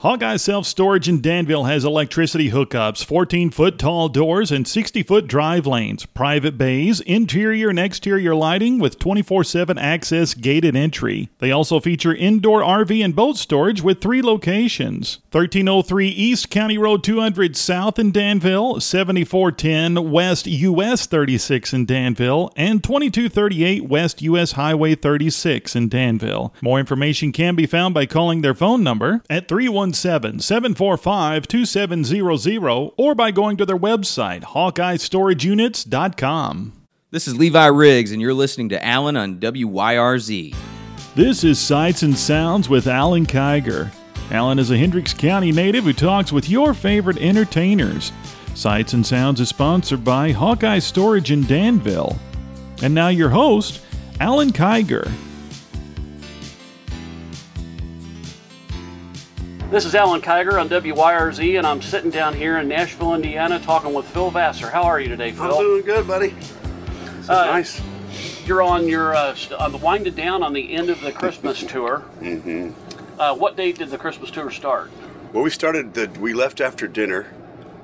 [0.00, 5.26] Hawkeye Self Storage in Danville has electricity hookups, 14 foot tall doors, and 60 foot
[5.26, 11.28] drive lanes, private bays, interior and exterior lighting with 24 7 access gated entry.
[11.38, 17.04] They also feature indoor RV and boat storage with three locations 1303 East County Road
[17.04, 24.94] 200 South in Danville, 7410 West US 36 in Danville, and 2238 West US Highway
[24.94, 26.54] 36 in Danville.
[26.62, 33.14] More information can be found by calling their phone number at 317 745 2700 or
[33.14, 36.72] by going to their website, HawkeyeStorageUnits.com.
[37.12, 40.54] This is Levi Riggs, and you're listening to Alan on WYRZ.
[41.16, 43.90] This is Sights and Sounds with Alan Kiger.
[44.30, 48.12] Alan is a Hendricks County native who talks with your favorite entertainers.
[48.54, 52.16] Sights and Sounds is sponsored by Hawkeye Storage in Danville.
[52.80, 53.80] And now your host,
[54.20, 55.10] Alan Kiger.
[59.70, 63.94] This is Alan Kiger on WYRZ, and I'm sitting down here in Nashville, Indiana, talking
[63.94, 64.68] with Phil Vassar.
[64.68, 65.44] How are you today, Phil?
[65.44, 66.30] I'm doing good, buddy.
[66.30, 67.80] This is Uh, nice.
[68.46, 72.02] You're on your uh, on the winded down on the end of the Christmas tour.
[72.20, 73.20] Mm-hmm.
[73.20, 74.90] Uh, what date did the Christmas tour start?
[75.32, 75.94] Well, we started.
[75.94, 77.28] The, we left after dinner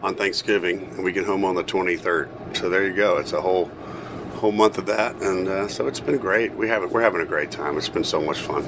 [0.03, 2.57] on Thanksgiving, and we get home on the 23rd.
[2.57, 3.19] So there you go.
[3.19, 3.71] It's a whole
[4.35, 6.53] whole month of that, and uh, so it's been great.
[6.53, 7.79] We have we're having a great time.
[7.79, 8.65] It's been so much fun.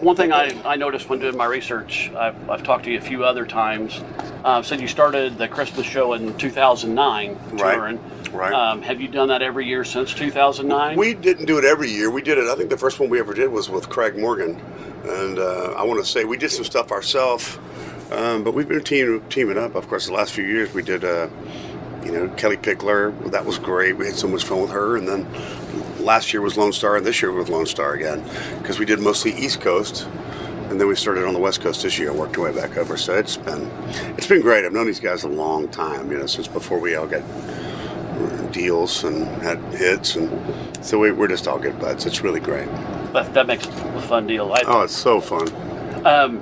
[0.00, 3.00] One thing I, I noticed when doing my research, I've, I've talked to you a
[3.00, 4.00] few other times.
[4.44, 7.98] Uh, said you started the Christmas show in 2009 Right,
[8.32, 8.52] right.
[8.52, 10.96] Um, have you done that every year since 2009?
[10.96, 12.10] We didn't do it every year.
[12.10, 12.44] We did it.
[12.44, 14.60] I think the first one we ever did was with Craig Morgan,
[15.04, 17.58] and uh, I want to say we did some stuff ourselves.
[18.12, 19.74] Um, but we've been team, teaming up.
[19.74, 21.04] Of course, the last few years we did.
[21.04, 21.28] Uh,
[22.04, 23.12] you know, Kellie Pickler.
[23.32, 23.96] That was great.
[23.96, 24.96] We had so much fun with her.
[24.96, 25.26] And then
[26.08, 28.24] last year was Lonestar, and this year was Lonestar again
[28.60, 30.08] because we did mostly East Coast,
[30.70, 32.08] and then we started on the West Coast this year.
[32.08, 32.96] and Worked our way back over.
[32.96, 33.70] So it's been
[34.16, 34.64] it's been great.
[34.64, 36.10] I've known these guys a long time.
[36.10, 37.22] You know, since before we all got
[38.52, 40.28] deals and had hits, and
[40.84, 42.06] so we, we're just all good buds.
[42.06, 42.68] It's really great.
[43.12, 44.50] that, that makes a fun deal.
[44.50, 45.46] I, Oh, it's so fun.
[46.06, 46.38] Um,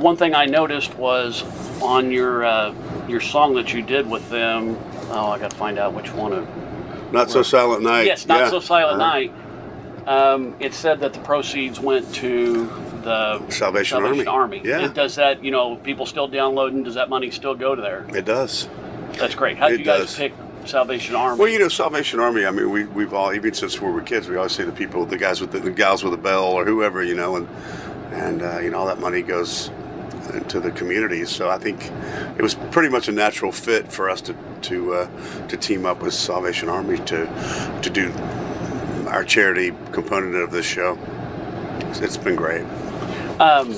[0.00, 1.42] one thing I noticed was
[1.82, 2.72] on your uh,
[3.08, 4.78] your song that you did with them.
[5.10, 6.32] Oh, I got to find out which one.
[6.32, 6.48] It,
[7.12, 8.06] Not so silent night.
[8.06, 8.50] yes, not Yeah.
[8.50, 9.12] so silent Uh-huh.
[9.12, 9.32] night.
[10.06, 12.66] Um, it said that the proceeds went to
[13.02, 14.26] the Salvation Army.
[14.26, 14.60] Army.
[14.64, 14.80] Yeah.
[14.80, 16.82] And does that, you know, people still downloading?
[16.82, 18.06] Does that money still go to there?
[18.14, 18.68] It does.
[19.18, 19.56] That's great.
[19.58, 20.16] How It you guys does.
[20.16, 20.32] pick
[20.64, 21.38] Salvation Army?
[21.38, 22.44] Well, you know, Salvation Army.
[22.46, 25.04] I mean, we we've all even since we were kids, we always say the people,
[25.06, 27.48] the guys with the, the gals with the bell or whoever, you know, and
[28.12, 29.70] and uh, you know all that money goes
[30.34, 31.28] into the communities.
[31.30, 31.90] So I think
[32.38, 36.02] it was pretty much a natural fit for us to to uh, to team up
[36.02, 37.26] with Salvation Army to
[37.82, 38.12] to do
[39.08, 40.96] our charity component of this show.
[41.78, 42.64] It's- it's been great.
[43.40, 43.74] Um,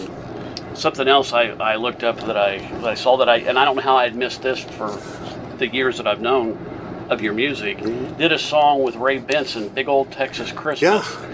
[0.75, 3.65] something else I, I looked up that I that I saw that I and I
[3.65, 4.91] don't know how I'd missed this for
[5.59, 6.59] the years that I've known
[7.11, 7.79] of your music.
[7.79, 8.19] Mm-hmm.
[8.19, 10.83] Did a song with Ray Benson, Big Old Texas Christmas.
[11.15, 11.29] Yeah.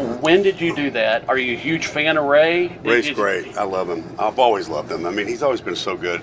[0.00, 1.28] When did you do that?
[1.28, 2.68] Are you a huge fan of Ray?
[2.84, 3.56] Ray's did- great.
[3.56, 4.04] I love him.
[4.18, 5.06] I've always loved him.
[5.06, 6.22] I mean, he's always been so good.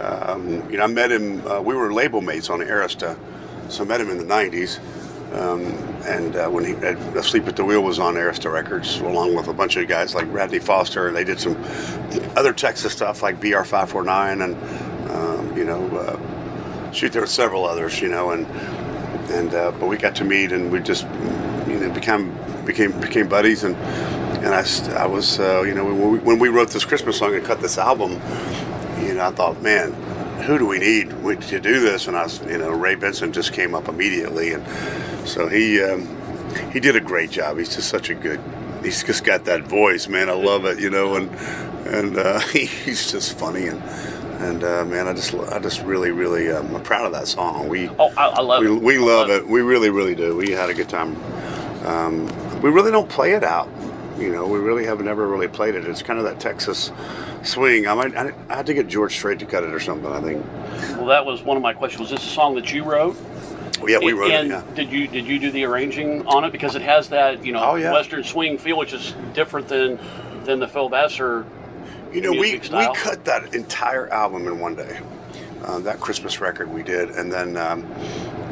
[0.00, 1.44] Um, you know, I met him.
[1.46, 3.18] Uh, we were label mates on Arista,
[3.68, 4.78] so I met him in the '90s.
[5.34, 5.62] Um,
[6.06, 9.48] and uh, when he had Asleep at the Wheel was on Arista Records, along with
[9.48, 11.56] a bunch of guys like Radney Foster, they did some
[12.36, 17.66] other Texas stuff like BR 549, and um, you know, uh, shoot, there were several
[17.66, 18.46] others, you know, and
[19.30, 21.04] and uh, but we got to meet and we just
[21.66, 22.37] you know became
[22.68, 23.74] became became buddies and
[24.44, 24.64] and I,
[25.02, 27.60] I was uh, you know when we, when we wrote this Christmas song and cut
[27.60, 28.12] this album
[29.04, 29.92] you know I thought man
[30.42, 33.52] who do we need to do this and I was you know Ray Benson just
[33.52, 34.64] came up immediately and
[35.28, 36.06] so he um,
[36.72, 38.40] he did a great job he's just such a good
[38.84, 41.30] he's just got that voice man I love it you know and
[41.88, 43.82] and uh, he's just funny and
[44.40, 47.68] and uh, man I just I just really really um, I'm proud of that song
[47.68, 48.82] we Oh, I, I love we, it.
[48.82, 49.48] we I love it.
[49.48, 50.36] We really, really do.
[50.36, 51.16] We had a good time.
[51.86, 52.28] Um,
[52.62, 53.68] we really don't play it out.
[54.18, 55.84] You know, we really have never really played it.
[55.84, 56.90] It's kind of that Texas
[57.44, 57.86] swing.
[57.86, 58.16] I might.
[58.16, 60.10] I, I had to get George Strait to cut it or something.
[60.10, 60.44] I think.
[60.96, 62.00] Well, that was one of my questions.
[62.00, 63.16] Was this a song that you wrote?
[63.80, 64.50] Well, yeah, we wrote and it.
[64.50, 64.62] Yeah.
[64.74, 67.62] did you did you do the arranging on it because it has that you know
[67.62, 67.92] Oh, yeah.
[67.92, 70.00] western swing feel, which is different than
[70.44, 71.46] than the Phil Vassar.
[72.12, 72.90] You know, we, style?
[72.90, 74.98] we cut that entire album in one day.
[75.62, 77.86] Uh, that Christmas record we did, and then um,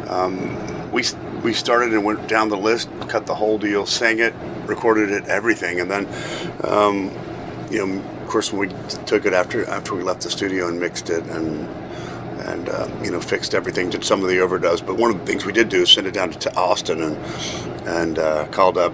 [0.09, 1.02] um, we
[1.47, 4.35] we started and went down the list, cut the whole deal, sang it,
[4.67, 6.05] recorded it, everything, and then
[6.65, 7.17] um,
[7.71, 8.77] you know, of course, when we
[9.07, 11.69] took it after after we left the studio and mixed it and
[12.41, 14.85] and uh, you know fixed everything, did some of the overdubs.
[14.85, 17.17] But one of the things we did do is send it down to Austin and
[17.87, 18.93] and uh, called up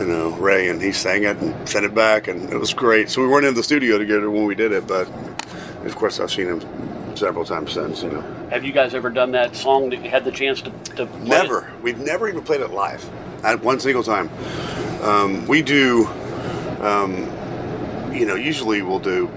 [0.00, 3.10] you know, Ray, and he sang it and sent it back, and it was great.
[3.10, 5.06] So we weren't in the studio together when we did it, but
[5.84, 6.60] of course I've seen him
[7.22, 8.02] several times since.
[8.02, 8.20] You know,
[8.50, 11.06] Have you guys ever done that song that you had the chance to, to play
[11.06, 11.22] it?
[11.22, 11.72] never.
[11.80, 13.08] We've never even played it live,
[13.44, 14.28] at one single time.
[15.02, 16.08] Um, we do,
[16.80, 17.12] um,
[18.12, 19.30] you know, usually we'll do,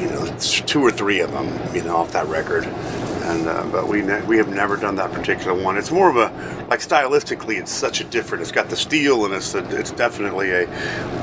[0.00, 2.64] you know, two or three of them, you know, off that record.
[2.64, 5.76] And uh, but we ne- we have never done that particular one.
[5.78, 8.42] It's more of a like stylistically, it's such a different.
[8.42, 10.66] It's got the steel and it's a, it's definitely a,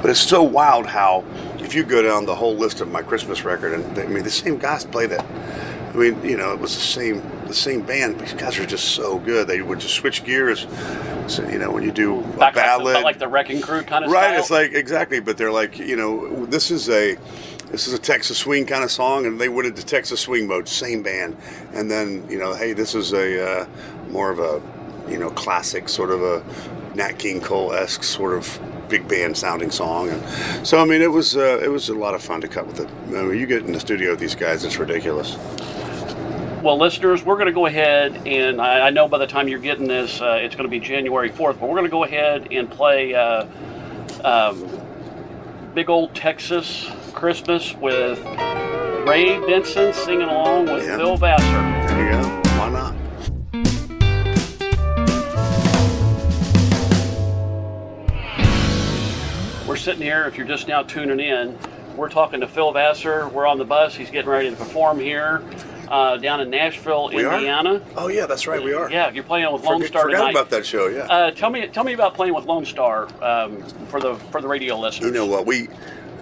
[0.01, 1.24] but it's so wild how
[1.71, 4.29] if you go down the whole list of my Christmas record and I mean the
[4.29, 5.25] same guys play that.
[5.25, 8.19] I mean you know it was the same the same band.
[8.19, 9.47] These guys are just so good.
[9.47, 10.68] They would just switch gears.
[11.27, 13.83] So you know when you do a Back like the- ballad, like the Wrecking Crew
[13.83, 14.39] kind of right style?
[14.39, 17.15] it's like exactly but they're like you know this is a
[17.68, 20.68] this is a texas swing kind of song and they went into texas swing mode
[20.68, 21.38] same band
[21.71, 23.65] and then you know hey this is a uh,
[24.09, 24.62] more of a
[25.09, 26.44] you know classic sort of a
[26.95, 28.59] nat king cole-esque sort of
[28.91, 32.13] big band sounding song and so i mean it was uh, it was a lot
[32.13, 34.35] of fun to cut with it I mean, you get in the studio with these
[34.35, 35.38] guys it's ridiculous
[36.61, 39.57] Well, listeners, we're going to go ahead and I, I know by the time you're
[39.59, 42.49] getting this, uh, it's going to be January 4th, but we're going to go ahead
[42.51, 43.47] and play uh,
[44.23, 44.69] um,
[45.73, 48.19] Big Old Texas Christmas with
[49.07, 50.97] Ray Benson singing along with Yeah.
[50.97, 51.87] Phil Vassar.
[51.87, 52.40] there you go
[59.71, 61.57] We're sitting here, if you're just now tuning in,
[61.95, 63.29] we're talking to Phil Vassar.
[63.29, 63.95] We're on the bus.
[63.95, 65.41] He's getting ready to perform here
[65.88, 67.75] uh, down in Nashville, we Indiana.
[67.75, 70.18] are oh yeah that's right we are Yeah, you're playing with Lone forget, Star forgot
[70.18, 70.31] tonight.
[70.31, 74.01] about that show yeah Uh, tell me, tell me about playing with Lonestar um, for
[74.01, 75.07] the for the radio listeners.
[75.07, 75.45] You know what?
[75.45, 75.69] We,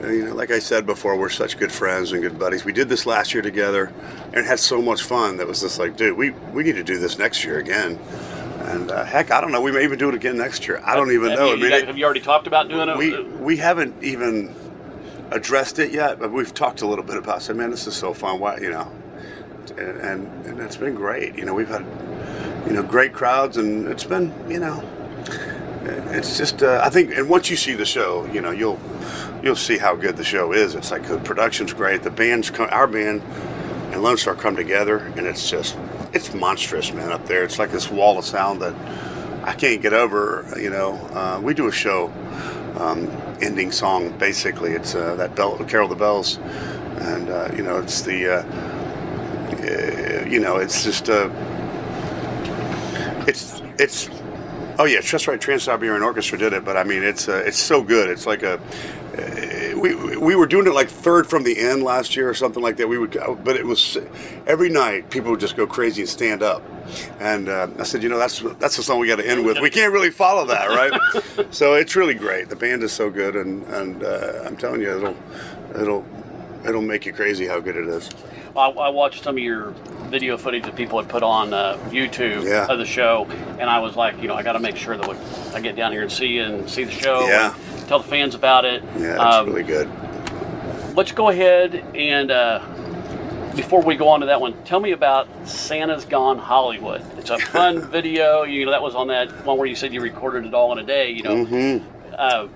[0.03, 2.65] you know, like I said before, we're such good friends and good buddies.
[2.65, 3.91] We did this last year together
[4.31, 6.99] and had so much fun that was just like, dude, we, we need to do
[6.99, 7.97] this next year again.
[8.69, 9.61] And uh, heck, I don't know.
[9.61, 10.79] We may even do it again next year.
[10.85, 11.45] I don't even Have know.
[11.47, 12.97] You, I you guys- have you already talked about doing it?
[12.97, 14.53] we we haven't even
[15.31, 17.35] addressed it yet, but we've talked a little bit about.
[17.37, 17.37] it.
[17.37, 18.39] I said, man, this is so fun.
[18.39, 18.91] Why, you know,
[19.77, 21.35] and, and and it's been great.
[21.35, 21.85] You know, we've had
[22.67, 24.83] you know great crowds, and it's been you know,
[26.11, 27.15] it's just uh, I think.
[27.17, 28.79] And once you see the show, you know, you'll
[29.43, 30.75] you'll see how good the show is.
[30.75, 32.03] It's like the production's great.
[32.03, 33.23] The band's come, our band
[33.93, 35.75] and Lonestar come together, and it's just
[36.13, 37.11] it's monstrous, man.
[37.11, 38.75] Up there, it's like this wall of sound that
[39.47, 40.51] I can't get over.
[40.59, 42.07] You know, uh, we do a show
[42.77, 43.09] um,
[43.41, 44.17] ending song.
[44.17, 48.43] Basically, it's uh, that bell, Carol the Bells, and uh, you know, it's the uh,
[49.59, 51.29] uh, you know, it's just uh,
[53.27, 54.09] it's it's
[54.77, 57.59] oh yeah, Trust Right Trans Siberian Orchestra did it, but I mean, it's uh, it's
[57.59, 58.09] so good.
[58.09, 58.59] It's like a
[59.79, 62.77] we we were doing it like third from the end last year or something like
[62.77, 62.87] that.
[62.87, 63.11] We would,
[63.43, 63.97] but it was
[64.45, 66.61] every night people would just go crazy and stand up.
[67.19, 69.59] And uh, I said, you know, that's that's the song we got to end with.
[69.61, 71.47] We can't really follow that, right?
[71.53, 72.49] so it's really great.
[72.49, 75.15] The band is so good, and and uh, I'm telling you, it'll
[75.79, 76.05] it'll
[76.67, 78.09] it'll make you crazy how good it is.
[78.55, 79.71] I, I watched some of your
[80.09, 82.65] video footage that people had put on uh, YouTube Yeah.
[82.67, 83.27] of the show,
[83.59, 85.17] and I was like, you know, I got to make sure that when
[85.55, 87.53] I get down here and see you and see the show, Yeah.
[87.89, 88.83] Tell the fans about it.
[88.97, 89.89] Yeah, it's Um, really good.
[90.95, 92.59] Let's go ahead and uh,
[93.55, 97.01] before we go on to that one, tell me about Santa's Gone Hollywood.
[97.17, 98.43] It's a fun video.
[98.43, 100.77] You know, that was on that one where you said you recorded it all in
[100.79, 101.09] a day.
[101.11, 102.13] You know, Mm-hmm.
[102.17, 102.47] uh,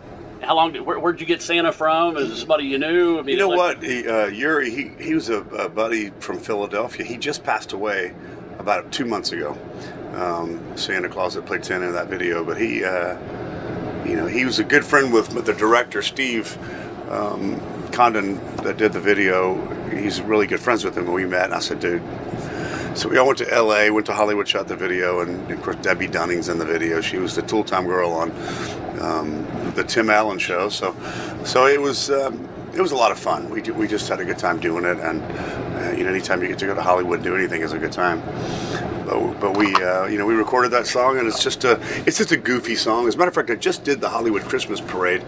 [0.45, 0.73] how long?
[0.73, 2.15] Did, where, where'd you get Santa from?
[2.17, 3.17] Is it somebody you knew?
[3.17, 3.83] I mean, You know like- what?
[3.83, 7.05] He, uh, Yuri, he, he was a, a buddy from Philadelphia.
[7.05, 8.13] He just passed away
[8.59, 9.57] about two months ago.
[10.13, 13.17] Um, Santa Claus that played Santa in that video, but he, uh,
[14.05, 16.57] you know, he was a good friend with the director Steve
[17.09, 19.55] um, Condon that did the video.
[19.89, 21.45] He's really good friends with him, and we met.
[21.45, 22.01] And I said, dude.
[22.95, 25.77] So we all went to L.A., went to Hollywood, shot the video, and of course
[25.77, 27.01] Debbie Dunning's in the video.
[27.01, 28.31] She was the Tool Time girl on
[29.01, 30.69] um, the Tim Allen show.
[30.69, 30.95] So,
[31.43, 33.49] so it was um, it was a lot of fun.
[33.49, 36.47] We we just had a good time doing it, and uh, you know, anytime you
[36.47, 38.21] get to go to Hollywood and do anything is a good time.
[39.05, 42.17] But, but we uh, you know we recorded that song, and it's just a it's
[42.17, 43.07] just a goofy song.
[43.07, 45.23] As a matter of fact, I just did the Hollywood Christmas Parade.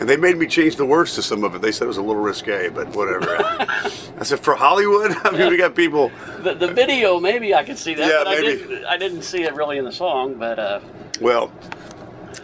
[0.00, 1.62] And they made me change the words to some of it.
[1.62, 3.36] They said it was a little risque, but whatever.
[3.38, 5.16] I said, for Hollywood?
[5.24, 6.10] I mean, we got people.
[6.40, 8.48] the, the video, maybe I could see that, Yeah, but maybe.
[8.48, 8.84] I didn't.
[8.86, 10.34] I didn't see it really in the song.
[10.34, 10.80] But uh,
[11.20, 11.52] Well,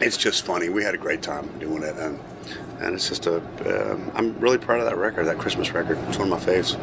[0.00, 0.68] it's just funny.
[0.68, 2.20] We had a great time doing it, and
[2.80, 3.36] and it's just a.
[3.92, 5.98] Um, I'm really proud of that record, that Christmas record.
[6.08, 6.76] It's one of my faves.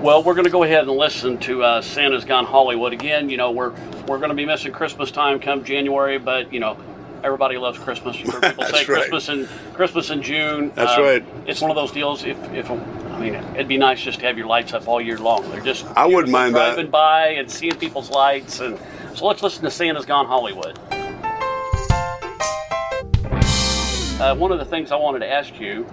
[0.00, 3.30] well, we're going to go ahead and listen to uh, Santa's Gone Hollywood again.
[3.30, 3.70] You know, we're
[4.08, 6.76] we're going to be missing Christmas time come January, but you know.
[7.24, 8.16] Everybody loves Christmas.
[8.20, 8.84] People say right.
[8.84, 10.70] Christmas in Christmas in June.
[10.76, 11.24] That's Uh, right.
[11.46, 12.22] It's one of those deals.
[12.24, 15.18] If, if I mean, it'd be nice just to have your lights up all year
[15.18, 15.50] long.
[15.50, 16.74] They're just I wouldn't mind that.
[16.74, 18.60] driving by and seeing people's lights.
[18.60, 18.78] And
[19.14, 20.78] so let's listen to Santa's Gone Hollywood.
[24.20, 25.86] Uh, one of the things I wanted to ask you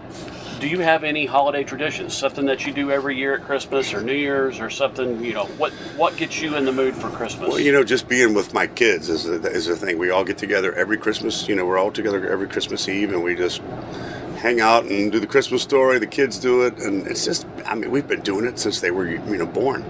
[0.63, 2.13] do you have any holiday traditions?
[2.13, 5.21] Something that you do every year at Christmas or New Year's or something?
[5.21, 7.49] You know, what what gets you in the mood for Christmas?
[7.49, 9.97] Well, you know, just being with my kids is a, is a thing.
[9.97, 11.49] We all get together every Christmas.
[11.49, 13.61] You know, we're all together every Christmas Eve, and we just
[14.37, 15.99] hang out and do the Christmas story.
[15.99, 17.45] The kids do it, and it's just.
[17.65, 19.83] I mean, we've been doing it since they were you know born,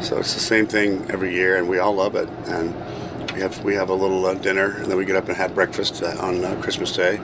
[0.00, 2.30] so it's the same thing every year, and we all love it.
[2.46, 2.74] And
[3.36, 5.54] we have we have a little uh, dinner, and then we get up and have
[5.54, 7.20] breakfast uh, on uh, Christmas Day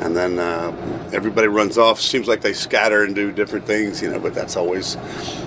[0.00, 2.00] and then uh, everybody runs off.
[2.00, 4.18] Seems like they scatter and do different things, you know.
[4.18, 4.96] But that's always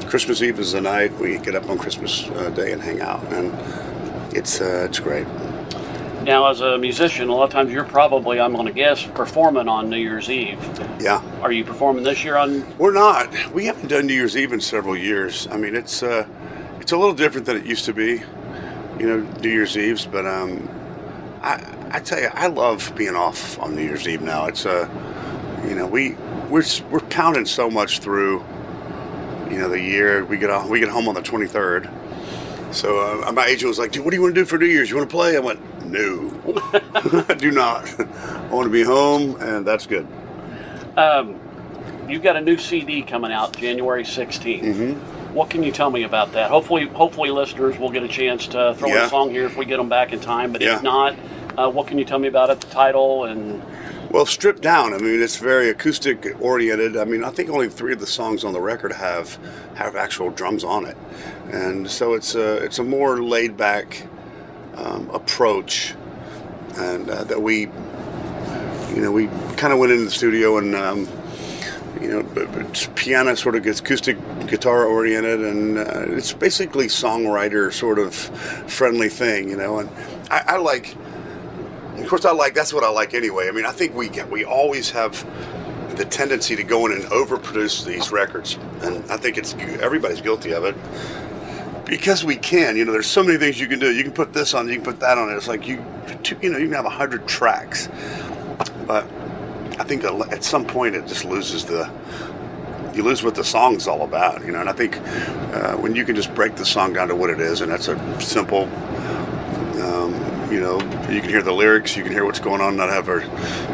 [0.08, 3.24] Christmas Eve is the night we get up on Christmas uh, Day and hang out,
[3.32, 3.54] and
[4.36, 5.28] it's uh, it's great.
[6.24, 9.70] Now, as a musician, a lot of times you're probably, I'm going to guess, performing
[9.70, 10.60] on New Year's Eve.
[11.00, 11.22] Yeah.
[11.42, 12.66] Are you performing this year on?
[12.78, 13.32] We're not.
[13.54, 15.48] We haven't done New Year's Eve in several years.
[15.52, 16.28] I mean, it's uh,
[16.82, 18.24] it's a little different than it used to be,
[19.00, 20.06] you know, New Year's Eves.
[20.06, 20.70] But um,
[21.42, 24.46] I I tell you, I love being off on New Year's Eve now.
[24.46, 24.88] It's uh,
[25.68, 26.16] you know, we
[26.50, 28.44] we're we're pounding so much through,
[29.50, 30.26] you know, the year.
[30.26, 31.94] We get off, we get home on the 23rd.
[32.74, 34.66] So uh, my agent was like, "Dude, what do you want to do for New
[34.66, 34.90] Year's?
[34.90, 36.32] You want to play?" I went, "No,
[36.94, 38.00] I do not.
[38.00, 40.08] I want to be home, and that's good."
[40.98, 41.40] Um,
[42.10, 44.64] you've got a new CD coming out January 16th.
[44.64, 45.17] Mm-hmm.
[45.38, 46.50] What can you tell me about that?
[46.50, 49.06] Hopefully, hopefully listeners will get a chance to throw in Yeah.
[49.06, 50.52] a song here if we get them back in time.
[50.52, 50.78] But Yeah.
[50.78, 51.14] if not,
[51.56, 52.60] uh, what can you tell me about it?
[52.60, 53.62] The title and
[54.10, 54.96] Well, stripped down.
[54.96, 56.98] I mean, it's very acoustic oriented.
[56.98, 59.38] I mean, I think only three of the songs on the record have
[59.76, 60.98] have actual drums on it,
[61.52, 64.08] and so it's a it's a more laid back
[64.76, 65.94] um, approach,
[66.80, 67.68] and uh, that we,
[68.96, 70.76] you know, we kind of went into the studio and.
[70.76, 71.08] Um,
[72.02, 72.26] you know,
[72.70, 78.14] it's piano sort of acoustic guitar oriented, and uh, it's basically songwriter sort of
[78.70, 79.80] friendly thing, you know.
[79.80, 79.90] And
[80.30, 80.96] I, I like,
[81.98, 83.48] of course, I like that's what I like anyway.
[83.48, 85.26] I mean, I think we get we always have
[85.98, 90.54] the tendency to go in and overproduce these records, and I think it's everybody's guilty
[90.54, 90.76] of it
[91.86, 92.78] because we can.
[92.78, 93.92] You know, there's so many things you can do.
[93.92, 95.32] You can put this on, you can put that on.
[95.36, 95.84] It's like you,
[96.42, 97.90] you know, you can have a hundred tracks,
[98.86, 99.06] but
[99.80, 101.90] I think at some point it just loses the.
[102.94, 104.60] You lose what the song's all about, you know.
[104.60, 107.40] And I think uh, when you can just break the song down to what it
[107.40, 108.68] is, and that's a simple
[109.82, 110.80] um, you know,
[111.10, 113.22] you can hear the lyrics, you can hear what's going on, not have our,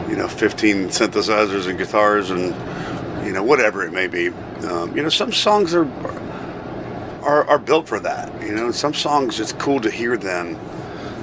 [0.10, 2.54] you know, 15 synthesizers and guitars and,
[3.26, 4.30] you know, whatever it may be.
[4.68, 5.90] Um, you know, some songs are,
[7.24, 8.42] are are built for that.
[8.42, 10.56] You know, some songs it's cool to hear them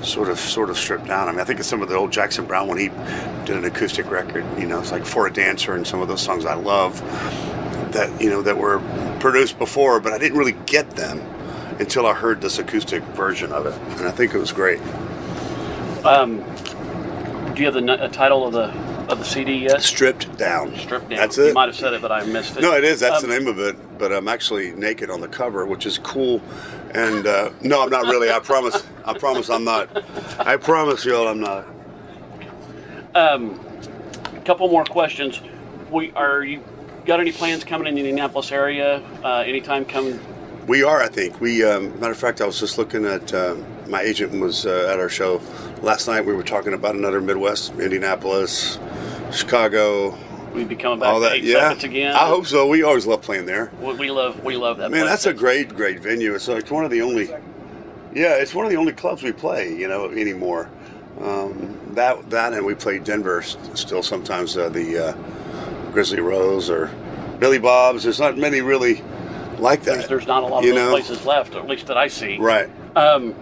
[0.02, 1.28] sort of sort of stripped down.
[1.28, 2.88] I mean, I think of some of the old Jackson Browne when he
[3.44, 4.44] did an acoustic record.
[4.58, 7.00] You know, it's like For a Dancer and some of those songs I love
[7.92, 8.78] that you know that were
[9.20, 11.18] produced before, but I didn't really get them
[11.80, 14.80] until I heard this acoustic version of it, and I think it was great.
[16.04, 16.36] um,
[17.54, 18.68] do you have the uh, title of the
[19.10, 19.82] of the CD yet?
[19.82, 20.76] Stripped down.
[20.76, 21.18] Stripped down.
[21.18, 21.48] That's it.
[21.48, 22.62] You might have said it, but I missed it.
[22.62, 23.00] No, it is.
[23.00, 23.76] That's Um, the name of it.
[23.98, 26.40] But I'm actually naked on the cover, which is cool.
[26.94, 28.30] And uh, no, I'm not really.
[28.30, 28.86] I promise.
[29.10, 29.88] I promise I'm not.
[30.38, 31.66] I promise you, all I'm not.
[33.14, 33.60] Um,
[34.36, 35.40] a couple more questions.
[35.90, 36.62] We are you
[37.06, 40.18] got any plans coming in the Indianapolis area uh, anytime coming?
[40.66, 41.40] We are, I think.
[41.40, 43.34] We, um, matter of fact, I was just looking at.
[43.34, 45.40] Um, my agent was uh, at our show
[45.82, 46.24] last night.
[46.24, 48.78] We were talking about another Midwest, Indianapolis,
[49.32, 50.16] Chicago,
[50.54, 51.42] We be coming back all to that.
[51.42, 52.14] Yeah, again.
[52.14, 52.68] I hope so.
[52.68, 53.72] We always love playing there.
[53.80, 54.90] We, we love we love that.
[54.90, 55.10] Man, place.
[55.10, 56.34] that's a great, great venue.
[56.34, 57.30] It's like one of the only,
[58.12, 60.68] yeah, it's one of the only clubs we play, you know, anymore.
[61.20, 64.56] Um, that, that, and we play Denver st- still sometimes.
[64.56, 66.90] Uh, the uh, Grizzly Rose or
[67.38, 68.04] Billy Bob's.
[68.04, 69.02] There's not many really
[69.58, 69.96] like that.
[69.96, 70.90] There's, there's not a lot of know?
[70.90, 72.38] places left, at least that I see.
[72.38, 72.70] Right.
[72.96, 73.34] Um,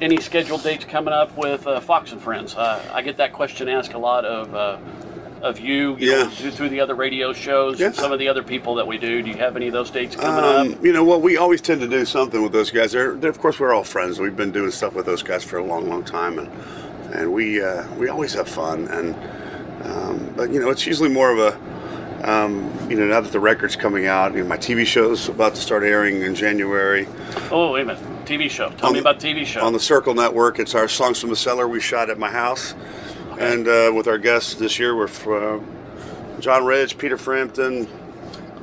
[0.00, 2.54] any scheduled dates coming up with uh, Fox and Friends?
[2.54, 4.78] Uh, I get that question asked a lot of uh,
[5.46, 6.28] of you, you Yeah.
[6.28, 7.86] through, through the other radio shows, Yeah.
[7.86, 9.22] and some of the other people that we do.
[9.22, 10.84] Do you have any of those dates coming Um, up?
[10.84, 11.22] you know what?
[11.22, 12.92] We always tend to do something with those guys.
[12.92, 14.20] They're, they're, of course, we're all friends.
[14.20, 16.48] We've been doing stuff with those guys for a long, long time, and
[17.14, 18.88] and we uh, we always have fun.
[18.90, 19.14] And
[19.84, 21.56] um, but you know, it's usually more of a
[22.30, 24.34] um, you know now that the record's coming out.
[24.34, 27.06] You know, my TV show's about to start airing in January
[27.50, 28.02] Oh, wait a minute.
[28.24, 28.70] TV show.
[28.70, 29.60] Tell on me about TV show.
[29.64, 30.58] on the Circle Network.
[30.58, 32.74] It's our songs from the cellar we shot at my house,
[33.38, 35.60] and uh, with our guests this year we're uh,
[36.40, 37.88] John Ridge, Peter Frampton,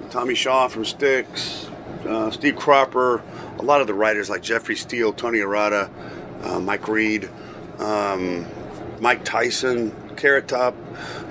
[0.09, 1.69] Tommy Shaw from Styx,
[2.07, 3.21] uh, Steve Cropper,
[3.57, 5.89] a lot of the writers like Jeffrey Steele, Tony Arata,
[6.43, 7.29] uh, Mike Reid,
[7.79, 8.45] um,
[8.99, 10.75] Mike Tyson, Carrot Top.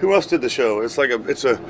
[0.00, 0.80] Who else did the show?
[0.80, 1.60] It's like a, it's a,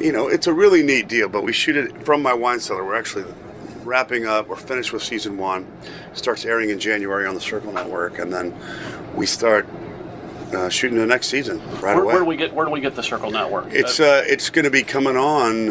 [0.00, 1.28] you know, it's a really neat deal.
[1.28, 2.84] But we shoot it from my wine cellar.
[2.84, 3.24] We're actually
[3.84, 4.48] wrapping up.
[4.48, 5.66] We're finished with season one.
[6.12, 8.54] It starts airing in January on the Circle Network, and then
[9.14, 9.66] we start
[10.54, 12.04] uh, shooting the next season right Where, away.
[12.06, 13.66] where do we get where do we get the Circle Network?
[13.72, 15.70] It's Uh, uh, it's going to be coming on.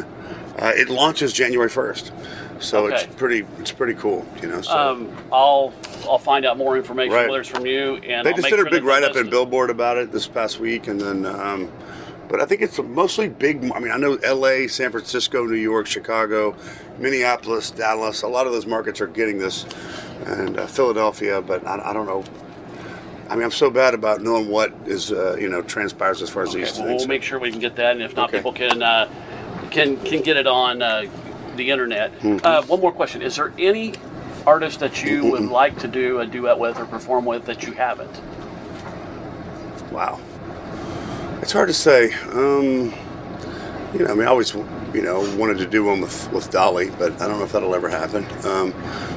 [0.57, 2.13] Uh, it launches January first,
[2.59, 4.25] so it's pretty it's pretty cool.
[4.41, 5.73] You know, so um, I'll
[6.09, 7.27] I'll find out more information Right.
[7.27, 9.69] whether it's from you and they I'll just did a big write up in Billboard
[9.69, 11.25] about it this past week, and then.
[11.25, 11.71] Um,
[12.27, 13.71] but I think it's mostly big.
[13.71, 16.55] I mean, I know L.A., San Francisco, New York, Chicago,
[16.97, 18.23] Minneapolis, Dallas.
[18.23, 19.63] A lot of those markets are getting this,
[20.25, 21.39] and uh, Philadelphia.
[21.39, 22.23] But I, I don't know.
[23.29, 26.43] I mean, I'm so bad about knowing what is uh, you know transpires as far
[26.43, 27.01] as Okay, these well, things.
[27.01, 28.37] we'll make sure we can get that, and if not, Okay.
[28.37, 29.09] people can uh,
[29.71, 31.05] can can get it on uh,
[31.55, 32.11] the internet.
[32.19, 32.45] Mm-hmm.
[32.45, 33.93] Uh, one more question: Is there any
[34.45, 37.73] artist that you would like to do a duet with or perform with that you
[37.73, 38.21] haven't?
[39.91, 40.19] Wow.
[41.41, 42.13] It's hard to say.
[42.31, 42.93] Um,
[43.93, 46.89] you know, I mean, I always, you know, wanted to do one with, with Dolly,
[46.99, 48.25] but I don't know if that'll ever happen.
[48.45, 48.71] Um,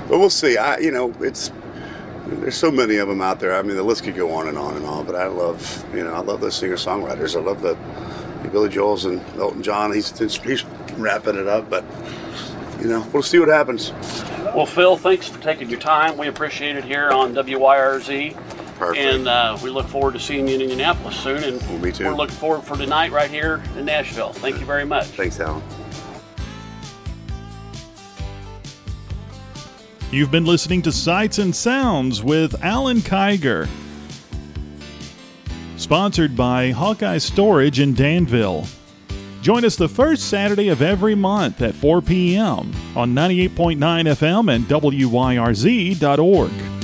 [0.08, 0.56] but we'll see.
[0.56, 1.50] I, you know, it's
[2.28, 3.54] there's so many of them out there.
[3.56, 5.06] I mean, the list could go on and on and on.
[5.06, 7.36] But I love, you know, I love those singer songwriters.
[7.36, 7.76] I love the,
[8.42, 9.92] the Billy Joel's and Elton John.
[9.92, 10.64] He's he's
[10.96, 11.84] wrapping it up, but
[12.80, 13.92] you know, we'll see what happens.
[14.54, 16.16] Well, Phil, thanks for taking your time.
[16.16, 18.34] We appreciate it here on WYRZ.
[18.76, 18.98] Perfect.
[18.98, 21.42] And uh, we look forward to seeing you in Indianapolis soon.
[21.42, 22.04] And Well, me too.
[22.04, 24.32] we're looking forward for tonight right here in Nashville.
[24.32, 25.06] Thank you very much.
[25.06, 25.62] Thanks, Alan.
[30.10, 33.68] You've been listening to Sights and Sounds with Alan Kiger.
[35.76, 38.66] Sponsored by Hawkeye Storage in Danville.
[39.42, 42.72] Join us the first Saturday of every month at 4 p.m.
[42.96, 46.77] on 98.9 FM and WYRZ.org.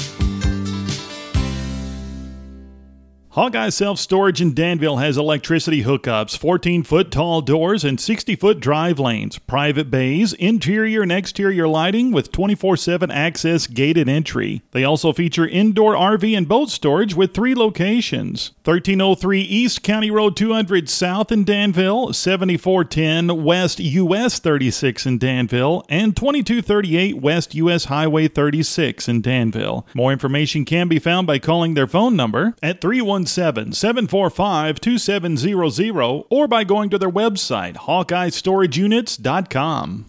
[3.35, 8.61] Hawkeye Self Storage in Danville has electricity hookups, 14 foot tall doors, and 60 foot
[8.61, 14.63] drive lanes, private bays, interior and exterior lighting with 24 7 access gated entry.
[14.71, 20.37] They also feature indoor RV and boat storage with three locations 1303 East County Road
[20.37, 28.29] 200 South in Danville, 7410 West US 36 in Danville, and 2238 West US Highway
[28.29, 29.85] 36 in Danville.
[29.93, 36.49] More information can be found by calling their phone number at 317 745 2700 or
[36.49, 40.07] by going to their website, HawkeyeStorageUnits.com.